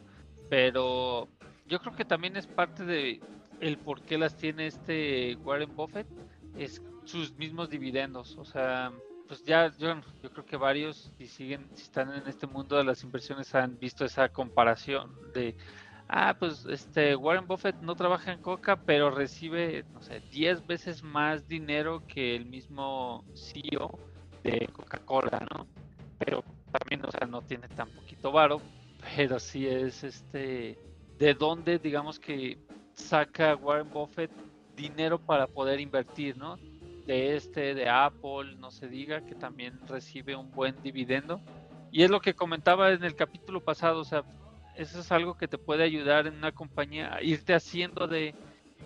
[0.49, 1.27] pero
[1.67, 3.21] yo creo que también es parte de
[3.59, 6.07] el por qué las tiene este Warren Buffett,
[6.57, 8.91] es sus mismos dividendos, o sea,
[9.27, 12.83] pues ya yo, yo creo que varios si siguen, si están en este mundo de
[12.83, 15.55] las inversiones han visto esa comparación de
[16.09, 21.01] ah, pues este Warren Buffett no trabaja en Coca, pero recibe, no sé, 10 veces
[21.01, 23.97] más dinero que el mismo CEO
[24.43, 25.67] de Coca-Cola, ¿no?
[26.19, 28.61] Pero también, o sea, no tiene tan poquito varo,
[29.15, 30.77] pero sí es este,
[31.17, 32.57] de dónde, digamos que
[32.93, 34.31] saca Warren Buffett
[34.75, 36.57] dinero para poder invertir, ¿no?
[37.05, 41.41] De este, de Apple, no se diga, que también recibe un buen dividendo.
[41.91, 44.23] Y es lo que comentaba en el capítulo pasado, o sea,
[44.75, 48.33] eso es algo que te puede ayudar en una compañía a irte haciendo de,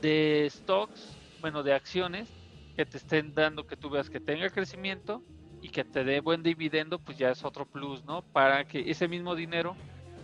[0.02, 2.28] de stocks, bueno, de acciones
[2.76, 5.22] que te estén dando que tú veas que tenga crecimiento
[5.62, 8.22] y que te dé buen dividendo, pues ya es otro plus, ¿no?
[8.22, 9.76] Para que ese mismo dinero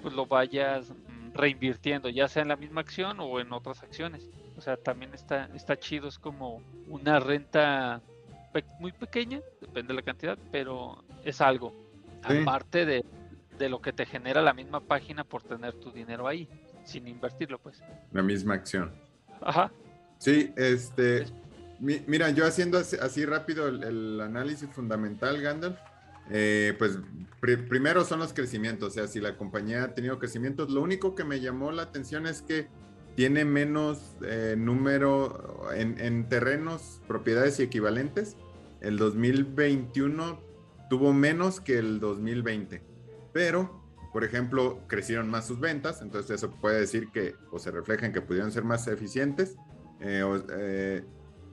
[0.02, 4.30] pues lo vayas mm, reinvirtiendo, ya sea en la misma acción o en otras acciones.
[4.58, 8.02] O sea, también está, está chido, es como una renta
[8.80, 11.74] muy pequeña, depende de la cantidad, pero es algo.
[12.24, 13.06] Aparte de,
[13.58, 16.48] de lo que te genera la misma página por tener tu dinero ahí,
[16.84, 17.82] sin invertirlo, pues.
[18.12, 18.92] La misma acción.
[19.42, 19.72] Ajá.
[20.18, 21.26] Sí, este.
[21.82, 25.78] Mira, yo haciendo así, rápido el, análisis fundamental, Gandalf,
[26.30, 27.00] eh, pues
[27.42, 31.24] primero son los crecimientos, o sea, si la compañía ha tenido crecimientos, lo único que
[31.24, 32.68] me llamó la atención es que
[33.16, 38.38] tiene menos eh, número en, en, terrenos, propiedades y equivalentes.
[38.80, 40.40] El 2021
[40.90, 42.92] tuvo menos que el 2020
[43.34, 48.06] pero, por ejemplo, crecieron más sus ventas, entonces eso puede decir que, o se refleja
[48.06, 49.56] en que pudieron ser más eficientes,
[50.02, 50.24] eh,
[50.58, 51.04] eh,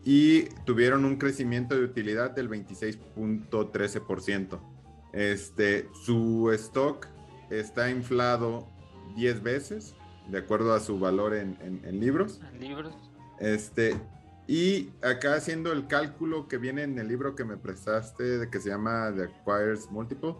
[0.04, 4.60] y tuvieron un crecimiento de utilidad del 26.13%.
[5.12, 7.08] Este, su stock
[7.50, 8.68] está inflado
[9.16, 9.96] 10 veces,
[10.28, 12.40] de acuerdo a su valor en, en libros.
[12.52, 12.94] En libros.
[13.40, 13.96] Este,
[14.48, 18.60] y acá haciendo el cálculo que viene en el libro que me prestaste, de que
[18.60, 20.36] se llama The Acquires Multiple,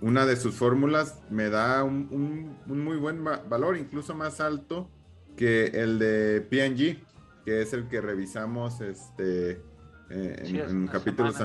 [0.00, 4.90] una de sus fórmulas me da un, muy buen valor, incluso más alto
[5.36, 7.04] que el de PNG,
[7.44, 9.62] que es el que revisamos este,
[10.10, 11.36] eh, en, capítulos,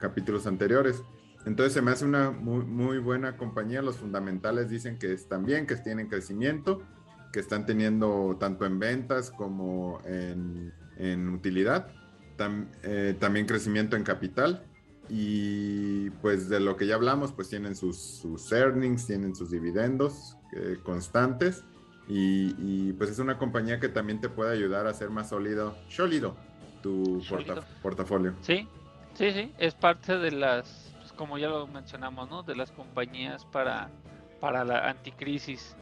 [0.00, 1.02] capítulos anteriores.
[1.46, 3.80] Entonces se me hace una muy, buena compañía.
[3.80, 6.82] Los fundamentales dicen que están bien, que tienen crecimiento,
[7.32, 11.88] que están teniendo tanto en ventas como en, en utilidad.
[12.82, 14.66] eh, también crecimiento en capital.
[15.08, 20.36] Y pues de lo que ya hablamos, pues tienen sus, sus earnings, tienen sus dividendos
[20.52, 21.62] eh, constantes.
[22.08, 26.36] Y, pues es una compañía que también te puede ayudar a ser más sólido, sólido
[26.82, 27.22] tu
[27.82, 28.34] portafolio.
[28.42, 28.68] Sí,
[29.14, 32.42] sí, sí, es parte de las, pues como ya lo mencionamos, ¿no?
[32.42, 33.90] De las compañías para,
[34.40, 35.76] para la anticrisis.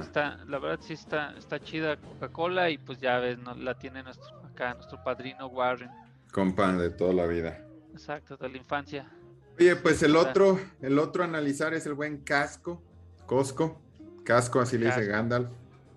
[0.00, 3.56] Está, la verdad sí está, está chida Coca-Cola y pues ya ves, ¿no?
[3.56, 5.90] la tiene nuestro, acá nuestro padrino Warren.
[6.30, 7.60] Compa de toda la vida.
[7.92, 9.10] Exacto, de la infancia.
[9.58, 12.80] Oye, pues el otro, el otro a analizar es el buen Casco,
[13.26, 13.80] Cosco.
[14.24, 15.48] Casco, así le dice Gandalf.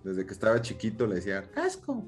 [0.07, 2.05] Desde que estaba chiquito le decía Casco.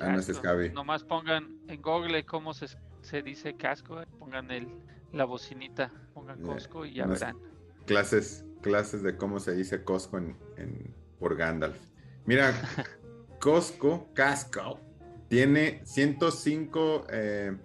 [0.00, 0.70] Ah, no es Javi.
[0.70, 2.66] Nomás pongan en Google cómo se,
[3.02, 4.68] se dice casco, eh, pongan el,
[5.12, 7.36] la bocinita, pongan Cosco y ya verán.
[7.84, 11.76] Clases, clases de cómo se dice Cosco en, en por Gandalf.
[12.24, 12.54] Mira,
[13.38, 14.80] Costco, Casco,
[15.28, 17.56] tiene 105 eh,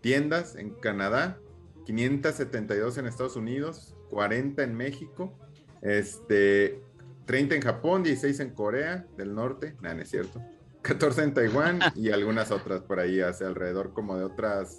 [0.00, 1.38] tiendas en Canadá,
[1.84, 5.38] 572 en Estados Unidos, 40 en México,
[5.82, 6.82] este,
[7.26, 10.42] 30 en Japón, 16 en Corea del Norte, nada, no es cierto,
[10.82, 14.78] 14 en Taiwán y algunas otras por ahí, hace alrededor como de otras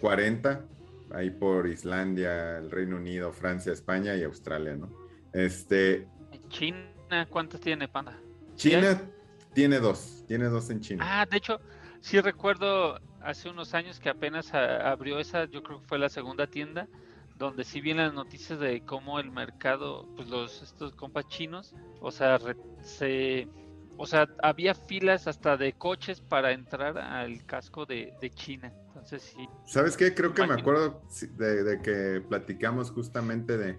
[0.00, 0.58] 40, eh,
[1.14, 4.90] ahí por Islandia, el Reino Unido, Francia, España y Australia, ¿no?
[5.32, 6.06] Este...
[6.48, 8.18] China, ¿cuántas tiene, Panda?
[8.54, 9.00] China
[9.52, 11.04] tiene dos, tiene dos en China.
[11.06, 11.60] Ah, de hecho,
[12.00, 16.46] sí recuerdo hace unos años que apenas abrió esa, yo creo que fue la segunda
[16.46, 16.88] tienda,
[17.38, 22.10] donde sí vi las noticias de cómo el mercado, pues los estos compas chinos, o
[22.10, 22.38] sea,
[22.82, 23.48] se,
[23.96, 28.72] o sea, había filas hasta de coches para entrar al casco de, China.
[28.88, 29.46] Entonces sí.
[29.66, 30.14] ¿Sabes qué?
[30.14, 31.02] Creo que me acuerdo
[31.36, 33.78] de, que platicamos justamente de,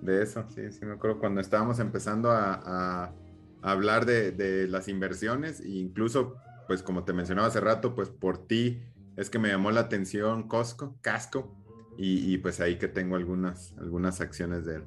[0.00, 0.44] de, eso.
[0.48, 3.12] Sí, sí me acuerdo cuando estábamos empezando a,
[3.60, 6.36] hablar de, de, las inversiones e incluso
[6.68, 8.80] pues como te mencionaba hace rato, pues por ti
[9.16, 11.56] es que me llamó la atención Costco, Casco,
[12.00, 14.82] y, pues ahí que tengo algunas, algunas acciones de,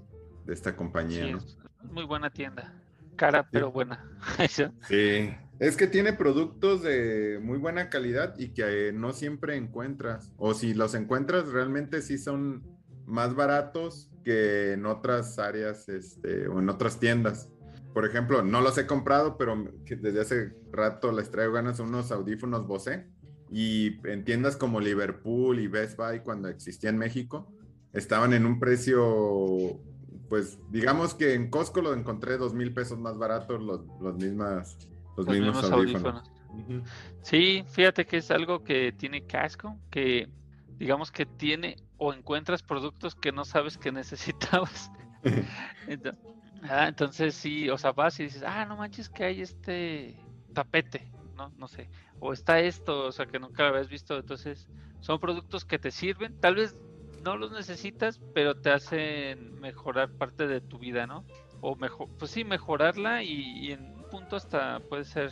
[0.47, 1.38] esta compañía.
[1.84, 2.74] Muy buena tienda,
[3.15, 4.04] cara pero buena.
[4.88, 10.54] sí, es que tiene productos de muy buena calidad y que no siempre encuentras, o
[10.54, 12.63] si los encuentras realmente sí son
[13.06, 17.50] más baratos que en otras áreas este, o en otras tiendas
[17.93, 22.65] por ejemplo, no los he comprado, pero desde hace rato les traigo ganas unos audífonos
[22.65, 23.08] Bose.
[23.52, 27.52] Y en tiendas como Liverpool y Best Buy, cuando existía en México,
[27.92, 29.80] estaban en un precio,
[30.30, 34.78] pues digamos que en Costco lo encontré dos mil pesos más baratos los, los, mismas,
[35.18, 36.32] los, mismos, audífonos.
[37.22, 40.30] Sí, fíjate que es algo que tiene casco, que
[40.78, 44.92] digamos que tiene o encuentras productos que no sabes que necesitabas.
[46.64, 50.16] Ah, entonces sí, o sea, vas y dices, ah, no manches que hay este
[50.54, 51.52] tapete, ¿no?
[51.58, 51.89] No sé.
[52.20, 54.17] O está esto, o sea, que nunca lo habías visto.
[54.17, 54.67] Entonces,
[55.00, 56.39] son productos que te sirven.
[56.39, 56.78] Tal vez
[57.24, 61.26] no los necesitas, pero te hacen mejorar parte de tu vida, ¿no?
[61.62, 65.32] O mejor, pues sí, mejorarla y, en un punto hasta puede ser,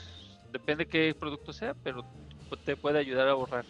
[0.51, 2.05] depende qué producto sea, pero
[2.65, 3.65] te puede ayudar a ahorrar.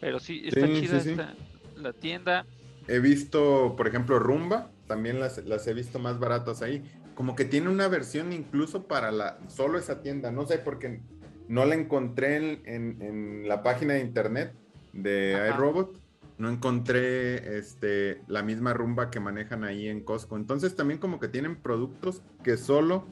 [0.00, 1.34] Pero sí, está chida
[1.76, 2.46] la tienda.
[2.88, 6.82] He visto, por ejemplo, Rumba, también las, las he visto más baratas ahí
[7.20, 10.30] como que tiene una versión incluso para la solo esa tienda.
[10.30, 11.02] No sé porque
[11.50, 14.54] no la encontré en, la página de internet
[14.92, 15.98] de iRobot.
[16.38, 20.36] No encontré este, la misma rumba que manejan ahí en Costco.
[20.36, 23.04] Entonces también como que tienen productos que solo,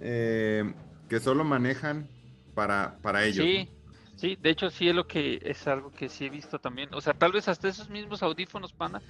[0.00, 0.74] eh,
[1.08, 2.06] que solo manejan
[2.54, 3.46] para, para ellos.
[3.46, 3.68] Sí,
[4.14, 6.92] sí, de hecho sí es lo que es algo que sí he visto también.
[6.92, 9.00] O sea, tal vez hasta esos mismos audífonos, pana,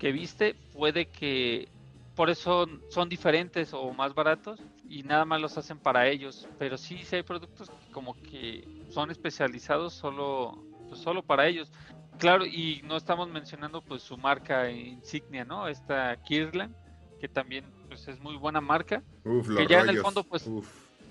[0.00, 1.68] que viste, puede que
[2.14, 6.48] por eso son diferentes o más baratos y nada más los hacen para ellos.
[6.58, 11.72] Pero sí, sí hay productos como que son especializados solo, pues solo para ellos.
[12.18, 15.66] Claro, y no estamos mencionando pues su marca insignia, ¿no?
[15.68, 16.74] Esta Kirlan,
[17.18, 19.02] que también pues es muy buena marca.
[19.56, 20.48] que ya en el fondo pues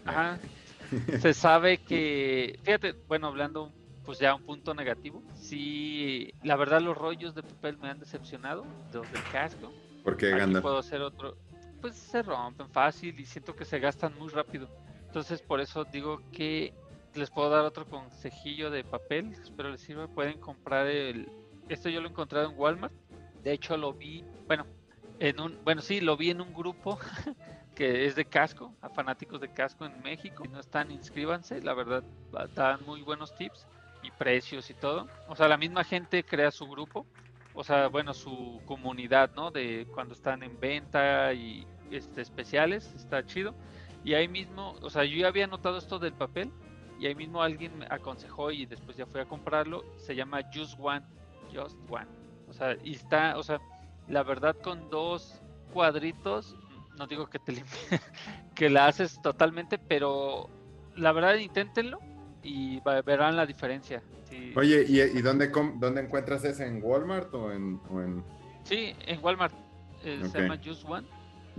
[0.05, 0.39] ajá,
[1.19, 3.71] se sabe que, fíjate, bueno, hablando
[4.05, 8.65] pues ya un punto negativo, sí, la verdad los rollos de papel me han decepcionado,
[8.91, 9.71] los del casco
[10.03, 11.37] ¿Por qué Aquí puedo hacer otro.
[11.79, 14.69] Pues se rompen fácil y siento que se gastan muy rápido.
[15.07, 16.73] Entonces por eso digo que
[17.15, 19.33] les puedo dar otro consejillo de papel.
[19.33, 20.07] Espero les sirva.
[20.07, 21.29] Pueden comprar el...
[21.69, 22.93] Esto yo lo he encontrado en Walmart.
[23.43, 24.65] De hecho lo vi, bueno,
[25.19, 26.99] en un, bueno sí, lo vi en un grupo
[27.75, 30.43] que es de casco, a fanáticos de casco en México.
[30.43, 31.61] Si no están, inscríbanse.
[31.61, 32.03] La verdad,
[32.55, 33.65] dan muy buenos tips
[34.03, 35.07] y precios y todo.
[35.27, 37.05] O sea, la misma gente crea su grupo
[37.53, 39.51] o sea, bueno, su comunidad, ¿no?
[39.51, 43.53] De cuando están en venta y este, especiales, está chido.
[44.03, 46.51] Y ahí mismo, o sea, yo ya había notado esto del papel
[46.99, 49.83] y ahí mismo alguien me aconsejó y después ya fui a comprarlo.
[49.97, 51.01] Se llama Just One,
[51.53, 52.07] Just One.
[52.47, 53.59] O sea, y está, o sea,
[54.07, 55.41] la verdad con dos
[55.73, 56.55] cuadritos,
[56.97, 57.63] no digo que te
[58.55, 60.49] que la haces totalmente, pero
[60.95, 61.99] la verdad inténtenlo
[62.43, 64.01] y verán la diferencia.
[64.55, 66.65] Oye, ¿y, dónde, dónde encuentras ese?
[66.65, 67.79] ¿En Walmart o en...?
[68.63, 69.53] Sí, en Walmart.
[70.03, 71.07] Eh, se llama Just One.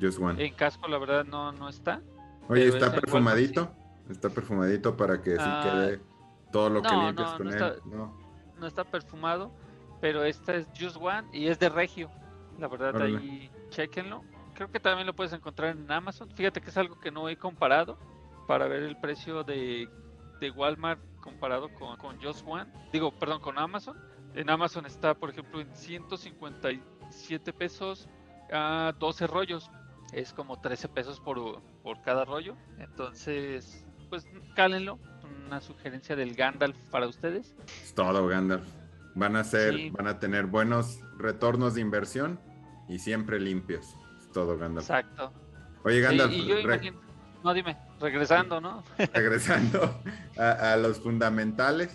[0.01, 0.45] Just One.
[0.45, 2.01] En casco la verdad no, no está.
[2.49, 3.71] Oye, ¿está perfumadito?
[4.11, 6.01] Está perfumadito para que se ah, quede
[6.51, 7.75] todo lo que limpias con él.
[7.87, 8.16] no.
[8.59, 9.53] no está perfumado,
[10.01, 12.11] pero esta es Just One y es de Regio.
[12.59, 14.23] La verdad, ahí chequenlo.
[14.55, 16.31] Creo que también lo puedes encontrar en Amazon.
[16.31, 17.97] Fíjate que es algo que no he comparado
[18.47, 19.88] para ver el precio de,
[20.43, 22.67] de Walmart comparado con, con Just One.
[22.93, 23.97] Digo, perdón, con Amazon.
[24.35, 28.09] En Amazon está, por ejemplo, en 157 pesos
[28.53, 29.71] a 12 rollos.
[30.13, 32.57] Es como 13 pesos por, por cada rollo.
[32.79, 34.99] Entonces, pues cálenlo.
[35.47, 37.55] Una sugerencia del Gandalf para ustedes.
[37.83, 38.69] Es todo Gandalf.
[39.15, 42.41] Van a ser, van a tener buenos retornos de inversión
[42.89, 43.95] y siempre limpios.
[44.19, 44.91] Es todo Gandalf.
[44.91, 45.33] Exacto.
[45.85, 46.33] Oye, Gandalf.
[47.45, 48.85] No, dime, regresando, ¿no?
[49.15, 50.01] regresando
[50.37, 51.91] a, los fundamentales,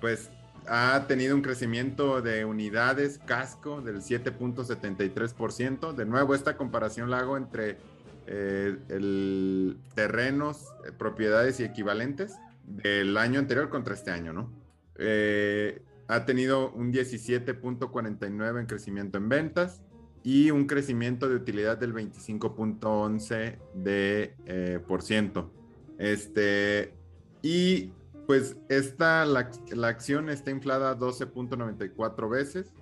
[0.00, 0.30] pues
[0.66, 5.92] ha tenido un crecimiento de unidades casco del 7.73%.
[5.94, 7.78] De nuevo, esta comparación la hago entre
[8.26, 14.52] eh, el terrenos, eh, propiedades y equivalentes del año anterior contra este año, ¿no?
[14.96, 19.80] Eh, ha tenido un 17.49 en crecimiento en ventas
[20.22, 25.50] y un crecimiento de utilidad del 25.11 de eh, por ciento.
[25.98, 26.94] Este,
[27.42, 27.92] y
[28.26, 32.72] pues esta, la, la acción está inflada 12.94 veces.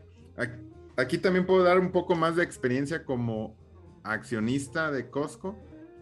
[0.96, 3.56] Aquí, también puedo dar un poco más de experiencia como
[4.02, 5.56] accionista de Costco.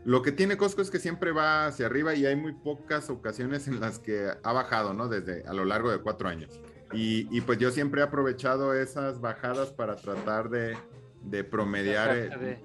[0.04, 3.68] Lo que tiene Costco es que siempre va hacia arriba y hay muy pocas ocasiones
[3.68, 5.08] en las que ha bajado, ¿no?
[5.08, 6.60] Desde a lo largo de cuatro años.
[6.92, 10.76] Y, pues yo siempre he aprovechado esas bajadas para tratar de,
[11.22, 12.16] de promediar.
[12.16, 12.62] Eh,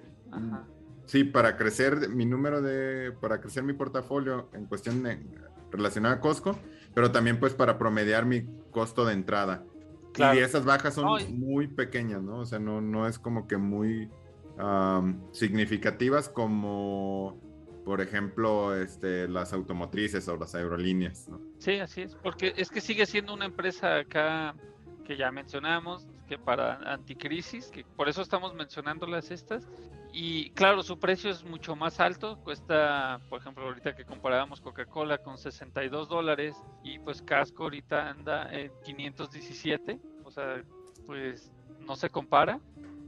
[1.05, 5.19] sí, para crecer mi número de, para crecer mi portafolio en cuestión de,
[5.71, 6.57] relacionada a Costco,
[6.93, 9.63] pero también pues para promediar mi costo de entrada.
[10.17, 12.39] Y esas bajas son muy pequeñas, ¿no?
[12.39, 14.09] O sea, no, no es como que muy
[15.31, 17.39] significativas como
[17.83, 21.27] por ejemplo, este, las automotrices o las aerolíneas.
[21.29, 21.41] ¿no?
[21.57, 24.55] Sí, así es, porque es que sigue siendo una empresa acá
[25.05, 29.67] que ya mencionamos, para anticrisis, que por eso estamos mencionándolas estas.
[30.13, 35.19] Y claro, su precio es mucho más alto, cuesta, por ejemplo, ahorita que comparábamos Coca-Cola
[35.19, 40.61] con 62 dólares y pues Casco ahorita anda en 517, o sea,
[41.05, 42.59] pues no se compara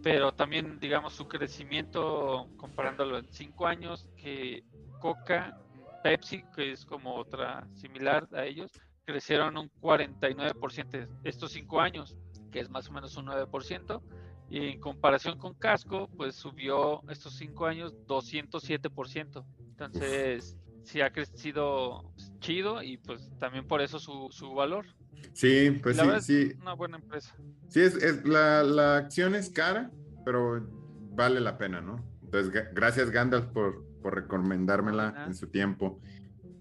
[0.04, 4.64] pero también digamos su crecimiento comparándolo en cinco años que
[5.00, 5.58] Coca,
[6.04, 8.72] Pepsi, que es como otra similar a ellos,
[9.06, 12.18] crecieron un 49% estos cinco años,
[12.54, 14.02] que es más o menos un 9%,
[14.50, 19.44] y en comparación con Casco, pues subió estos cinco años 207%.
[19.72, 24.86] Entonces, sí ha crecido chido y pues también por eso su, su valor.
[25.34, 26.54] Sí, pues sí, sí.
[26.62, 27.36] una buena empresa.
[27.68, 29.89] Sí, es, es la, la, acción es cara,
[30.24, 30.70] pero
[31.16, 31.96] vale la pena, ¿no?
[32.24, 36.00] Entonces, gracias Gandalf por, por recomendármela en su tiempo.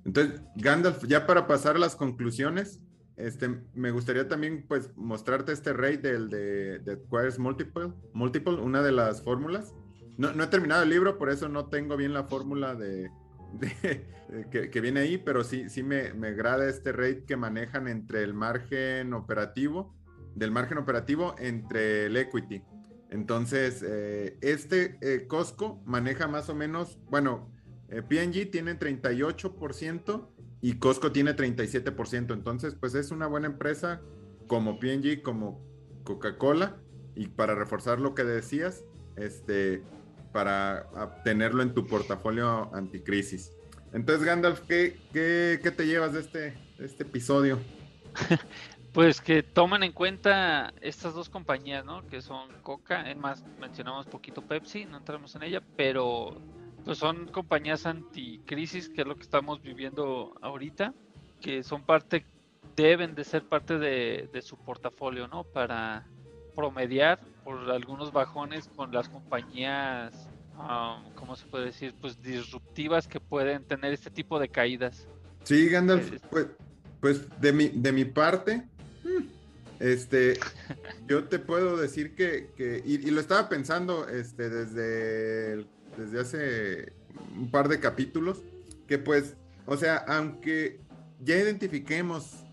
[0.06, 2.80] Entonces, Gandalf, ya para pasar a las conclusiones,
[3.16, 8.82] este, me gustaría también pues mostrarte este rate del de, de Acquires Multiple, Multiple, una
[8.82, 9.74] de las fórmulas.
[10.18, 13.10] No, no, he terminado el libro, por eso no tengo bien la fórmula de,
[14.50, 18.22] que, que, viene ahí, pero sí, sí me, me agrada este rate que manejan entre
[18.22, 19.94] el margen operativo,
[20.34, 22.62] del margen operativo entre el equity.
[23.12, 27.50] Entonces, eh, este eh, Costco maneja más o menos, bueno,
[27.90, 30.28] eh, PNG tiene 38%
[30.62, 32.32] y Costco tiene 37%.
[32.32, 34.00] Entonces, pues es una buena empresa
[34.46, 35.60] como PNG, como
[36.04, 36.76] Coca-Cola.
[37.14, 38.84] Y para reforzar lo que decías,
[39.16, 39.82] este,
[40.32, 40.88] para
[41.24, 43.52] tenerlo en tu portafolio anticrisis.
[43.92, 47.58] Entonces, Gandalf, ¿qué, qué, te llevas de este, este episodio?
[48.92, 52.06] Pues que tomen en cuenta estas dos compañías, ¿no?
[52.08, 56.36] Que son Coca, es más, mencionamos poquito Pepsi, no entramos en ella, pero
[56.84, 60.94] pues son compañías anticrisis, que es lo que estamos viviendo ahorita,
[61.40, 62.24] que son parte,
[62.76, 65.44] deben de ser parte de, su portafolio, ¿no?
[65.44, 66.06] Para
[66.54, 70.28] promediar por algunos bajones con las compañías,
[70.58, 71.94] um, ¿cómo se puede decir?
[72.00, 75.06] Pues disruptivas que pueden tener este tipo de caídas.
[75.44, 76.46] Sí, Gandalf, pues,
[77.00, 78.64] pues de mi, de mi parte,
[79.82, 80.38] este,
[81.08, 85.66] yo te puedo decir que, y, lo estaba pensando este, desde,
[85.96, 86.92] desde hace
[87.36, 88.42] un par de capítulos,
[88.86, 89.36] que pues,
[89.66, 90.80] o sea, aunque
[91.20, 92.44] ya identifiquemos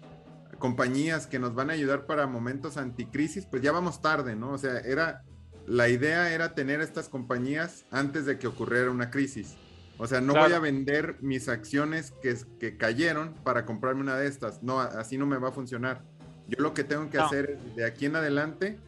[0.59, 4.51] compañías que nos van a ayudar para momentos anticrisis, pues ya vamos tarde, ¿no?
[4.51, 5.23] O sea, era,
[5.65, 9.55] la idea era tener estas compañías antes de que ocurriera una crisis.
[9.97, 14.27] O sea, no voy a vender mis acciones que, que cayeron para comprarme una de
[14.27, 14.63] estas.
[14.63, 16.03] No, así no me va a funcionar.
[16.47, 18.79] Yo lo que tengo que hacer es de aquí en adelante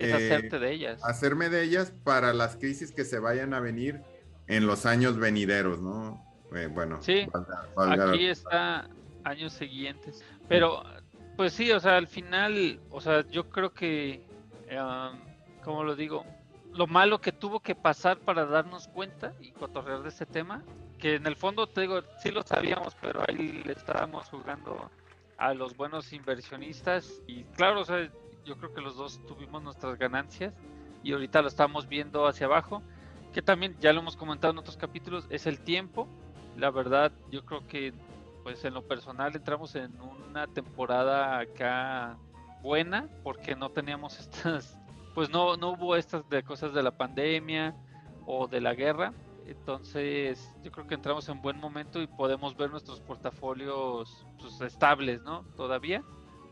[0.00, 1.00] es hacerte de ellas.
[1.04, 4.00] Hacerme de ellas para las crisis que se vayan a venir
[4.46, 6.24] en los años venideros, ¿no?
[6.54, 7.28] Eh, bueno, sí,
[7.76, 8.88] aquí está
[9.24, 10.24] años siguientes.
[10.48, 10.82] Pero,
[11.36, 14.24] pues sí, o sea, al final, o sea, yo creo que,
[14.72, 15.18] um,
[15.62, 16.24] como lo digo,
[16.72, 20.64] lo malo que tuvo que pasar para darnos cuenta y cotorrear de este tema,
[20.98, 24.90] que en el fondo, te digo, sí lo sabíamos, pero ahí le estábamos jugando
[25.38, 28.10] a los buenos inversionistas y claro, o sea,
[28.44, 30.54] yo creo que los dos tuvimos nuestras ganancias
[31.02, 32.82] y ahorita lo estamos viendo hacia abajo,
[33.32, 36.08] que también ya lo hemos comentado en otros capítulos, es el tiempo.
[36.56, 37.94] La verdad, yo creo que
[38.42, 42.16] pues en lo personal entramos en una temporada acá
[42.62, 44.78] buena porque no teníamos estas,
[45.14, 47.74] pues no, no hubo estas de cosas de la pandemia
[48.26, 49.12] o de la guerra.
[49.46, 55.22] Entonces, yo creo que entramos en buen momento y podemos ver nuestros portafolios pues, estables,
[55.22, 55.44] ¿no?
[55.56, 56.04] Todavía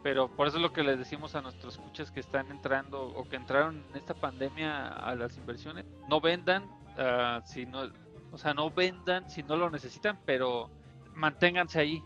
[0.02, 3.28] pero por eso es lo que les decimos a nuestros escuchas que están entrando o
[3.28, 7.90] que entraron en esta pandemia a las inversiones, no vendan uh, si no,
[8.32, 10.70] o sea, no vendan si no lo necesitan, pero
[11.14, 12.02] manténganse ahí.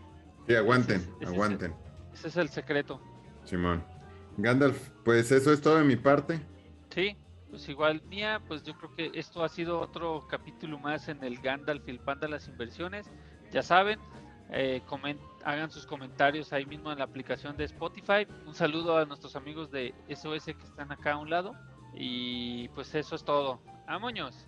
[0.47, 1.73] Sí, aguanten, aguanten.
[2.13, 3.01] ese es el secreto.
[3.43, 3.83] Simón.
[4.37, 6.39] Gandalf, pues eso es todo de mi parte.
[6.89, 7.15] Sí,
[7.49, 11.39] pues igual mía, pues yo creo que esto ha sido otro capítulo más en el
[11.39, 13.07] Gandalf y el Panda las inversiones.
[13.51, 13.99] Ya saben,
[14.49, 14.81] eh,
[15.45, 18.27] hagan sus comentarios ahí mismo en la aplicación de Spotify.
[18.45, 21.53] Un saludo a nuestros amigos de SOS que están acá a un lado.
[21.95, 23.61] Y pues eso es todo.
[23.87, 24.47] ¡Amoños!